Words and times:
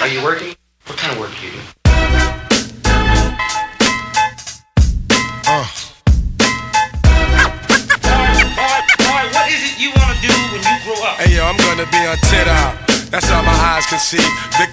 Are 0.00 0.08
you 0.08 0.24
working? 0.24 0.54
What 0.86 0.96
kind 0.96 1.12
of 1.12 1.20
work 1.20 1.28
do 1.38 1.44
you 1.44 1.52
do? 1.52 1.58
Uh. 5.44 5.66
Alright, 9.04 9.28
what 9.28 9.52
is 9.52 9.60
it 9.60 9.76
you 9.76 9.92
wanna 9.92 10.16
do 10.24 10.32
when 10.56 10.64
you 10.64 10.76
grow 10.88 11.04
up? 11.04 11.20
Hey 11.20 11.36
yo, 11.36 11.44
I'm 11.44 11.58
gonna 11.58 11.84
be 11.92 12.00
on 12.08 12.16
TikTok. 12.32 12.80
That's 13.12 13.30
all 13.30 13.42
my 13.42 13.52
eyes 13.52 13.84
can 13.92 13.98
see. 13.98 14.24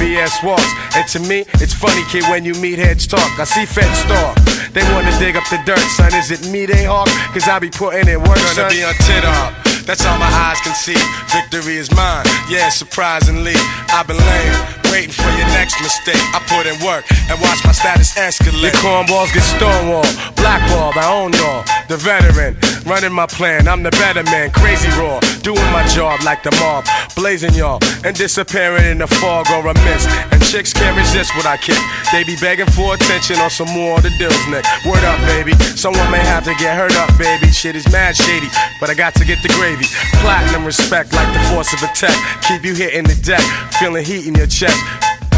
BS 0.00 0.42
walks. 0.44 0.70
And 0.94 1.06
to 1.08 1.20
me, 1.20 1.44
it's 1.60 1.74
funny, 1.74 2.02
kid, 2.10 2.24
when 2.30 2.44
you 2.44 2.54
meet 2.54 2.78
heads 2.78 3.06
talk. 3.06 3.38
I 3.38 3.44
see 3.44 3.66
feds 3.66 4.02
talk. 4.04 4.36
They 4.72 4.82
wanna 4.92 5.16
dig 5.18 5.36
up 5.36 5.48
the 5.48 5.60
dirt, 5.64 5.86
son. 5.96 6.14
Is 6.14 6.30
it 6.30 6.50
me 6.50 6.66
they 6.66 6.84
hawk? 6.84 7.08
Cause 7.32 7.48
I 7.48 7.58
be 7.58 7.70
putting 7.70 8.08
in 8.08 8.20
work, 8.22 8.38
son. 8.38 8.68
Gonna 8.68 8.74
be 8.74 8.84
on 8.84 8.94
tit 9.06 9.24
up. 9.24 9.66
That's 9.86 10.04
all 10.04 10.18
my 10.18 10.26
eyes 10.26 10.58
can 10.66 10.74
see. 10.74 10.98
Victory 11.30 11.76
is 11.76 11.94
mine. 11.94 12.26
Yeah, 12.50 12.70
surprisingly, 12.70 13.54
I've 13.94 14.06
been 14.10 14.18
laying, 14.18 14.58
waiting 14.90 15.14
for 15.14 15.30
your 15.38 15.46
next 15.54 15.78
mistake. 15.80 16.18
I 16.34 16.42
put 16.50 16.66
in 16.66 16.74
work 16.82 17.06
and 17.30 17.38
watch 17.40 17.62
my 17.62 17.70
status 17.70 18.18
escalate. 18.18 18.74
Your 18.74 18.82
cornballs 18.82 19.30
get 19.30 19.46
stonewalled, 19.46 20.10
blackballed. 20.34 20.98
I 20.98 21.06
own 21.06 21.32
y'all, 21.38 21.62
the 21.88 21.96
veteran, 21.96 22.56
running 22.84 23.12
my 23.12 23.26
plan. 23.26 23.68
I'm 23.68 23.82
the 23.82 23.90
better 23.90 24.22
man, 24.24 24.50
crazy 24.50 24.88
raw, 25.00 25.20
doing 25.42 25.70
my 25.72 25.86
job 25.88 26.22
like 26.24 26.42
the 26.42 26.50
mob, 26.60 26.84
blazing 27.14 27.54
y'all 27.54 27.80
and 28.04 28.16
disappearing 28.16 28.84
in 28.84 28.98
the 28.98 29.06
fog 29.06 29.46
or 29.50 29.66
a 29.66 29.74
mist. 29.74 30.08
And 30.30 30.42
chicks 30.44 30.72
can't 30.72 30.96
resist 30.96 31.34
what 31.36 31.46
I 31.46 31.56
kick. 31.56 31.78
They 32.12 32.22
be 32.22 32.36
begging 32.40 32.70
for 32.70 32.94
attention 32.94 33.36
on 33.40 33.50
some 33.50 33.68
more 33.70 33.96
of 33.98 34.02
the 34.02 34.10
deals, 34.10 34.46
Nick. 34.46 34.64
Word 34.86 35.02
up, 35.02 35.18
baby. 35.26 35.52
Someone 35.74 36.08
may 36.10 36.22
have 36.22 36.44
to 36.44 36.54
get 36.54 36.76
hurt 36.76 36.94
up, 36.96 37.10
baby. 37.18 37.50
Shit 37.50 37.74
is 37.74 37.90
mad 37.90 38.16
shady, 38.16 38.48
but 38.80 38.90
I 38.90 38.94
got 38.94 39.14
to 39.16 39.24
get 39.24 39.42
the 39.42 39.48
gravy. 39.58 39.86
Platinum 40.22 40.64
respect 40.64 41.12
like 41.12 41.32
the 41.34 41.40
force 41.50 41.72
of 41.72 41.82
attack. 41.82 42.16
Keep 42.46 42.64
you 42.64 42.74
hitting 42.74 43.04
the 43.04 43.18
deck, 43.22 43.42
feeling 43.78 44.04
heat 44.04 44.26
in 44.26 44.34
your 44.34 44.46
chest. 44.46 44.78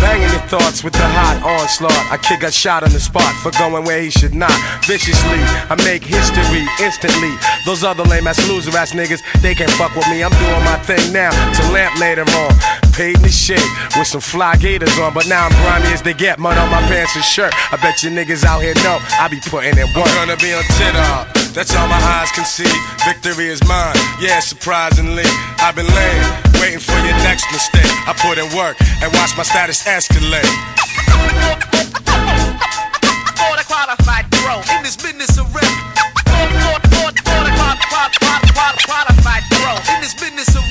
Banging 0.00 0.30
your 0.30 0.46
thoughts 0.46 0.84
with 0.84 0.92
the 0.92 1.08
hot 1.18 1.42
onslaught. 1.42 1.92
I 2.10 2.16
kick 2.18 2.42
a 2.42 2.52
shot 2.52 2.82
on 2.82 2.90
the 2.90 3.00
spot 3.00 3.34
for 3.42 3.50
going 3.58 3.84
where 3.84 4.00
he 4.00 4.10
should 4.10 4.34
not. 4.34 4.54
Viciously, 4.86 5.42
I 5.66 5.74
make 5.84 6.04
history 6.04 6.66
instantly. 6.78 7.34
Those 7.66 7.82
other 7.82 8.04
lame 8.04 8.26
ass 8.26 8.38
loser 8.48 8.70
ass 8.76 8.92
niggas, 8.92 9.22
they 9.42 9.54
can't 9.54 9.70
fuck 9.72 9.94
with 9.94 10.06
me. 10.08 10.22
I'm 10.22 10.30
doing 10.38 10.64
my 10.64 10.78
thing 10.86 11.12
now 11.12 11.30
to 11.34 11.62
lamp 11.72 11.98
later 11.98 12.22
on. 12.22 12.54
Paid 12.94 13.20
me 13.22 13.28
shit 13.28 13.62
with 13.98 14.06
some 14.06 14.20
fly 14.20 14.56
gators 14.56 14.96
on, 14.98 15.14
but 15.14 15.26
now 15.26 15.46
I'm 15.46 15.54
grimy 15.62 15.92
as 15.92 16.02
they 16.02 16.14
get. 16.14 16.38
Mud 16.38 16.58
on 16.58 16.70
my 16.70 16.82
pants 16.86 17.14
and 17.14 17.24
shirt. 17.24 17.52
I 17.72 17.76
bet 17.82 18.02
you 18.02 18.10
niggas 18.10 18.44
out 18.44 18.62
here 18.62 18.74
know 18.86 18.98
I 19.18 19.28
be 19.28 19.40
putting 19.50 19.76
in 19.78 19.86
work. 19.94 20.06
I'm 20.06 20.26
gonna 20.26 20.36
be 20.38 20.54
on 20.54 20.62
TikTok. 20.78 21.34
That's 21.54 21.74
all 21.74 21.88
my 21.88 21.98
eyes 21.98 22.30
can 22.32 22.44
see. 22.44 22.70
Victory 23.04 23.48
is 23.48 23.62
mine. 23.66 23.96
Yeah, 24.20 24.38
surprisingly, 24.38 25.26
I've 25.58 25.74
been 25.74 25.90
laying, 25.90 26.26
waiting 26.62 26.78
for 26.78 26.94
mistake. 27.02 27.17
I 28.08 28.16
put 28.16 28.40
in 28.40 28.48
work 28.56 28.80
and 29.04 29.12
watch 29.20 29.36
my 29.36 29.44
status 29.44 29.84
escalate. 29.84 30.48
Border 33.36 33.68
qualified 33.68 34.24
pro 34.32 34.64
in 34.72 34.82
this 34.82 34.96
business 34.96 35.36
of 35.36 35.44
qualified 38.88 39.44
in 39.92 40.00
this 40.00 40.14
business 40.16 40.56
of 40.56 40.64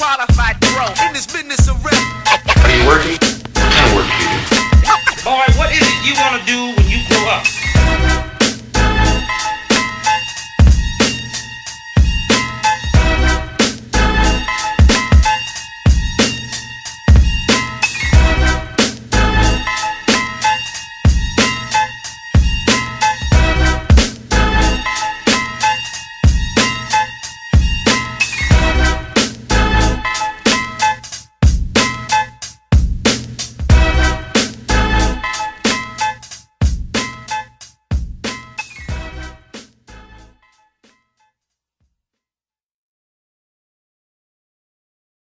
qualified 0.00 0.56
in 1.04 1.12
this 1.12 1.26
business 1.28 1.68
of 1.68 1.76
you 1.84 2.88
working? 2.88 3.20
What? 3.92 4.08
Boy, 5.28 5.44
what 5.60 5.76
is 5.76 5.84
it 5.84 6.00
you 6.08 6.16
want 6.16 6.40
to 6.40 6.46
do 6.48 6.72
when 6.72 6.88
you 6.88 7.04
grow 7.04 7.28
up? 7.28 8.29